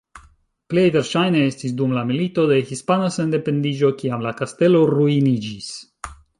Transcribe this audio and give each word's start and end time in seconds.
Plej 0.73 0.85
verŝajne 0.95 1.43
estis 1.49 1.75
dum 1.81 1.93
la 1.97 2.05
Milito 2.13 2.47
de 2.53 2.57
Hispana 2.71 3.13
Sendependiĝo 3.19 3.95
kiam 4.03 4.27
la 4.29 4.35
kastelo 4.43 4.85
ruiniĝis. 4.97 5.73